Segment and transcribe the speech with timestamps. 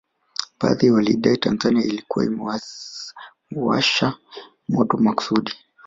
[0.59, 2.25] Baadhi walidai Tanzania ilikuwa
[3.51, 4.13] imewasha
[4.69, 5.51] moto makusudi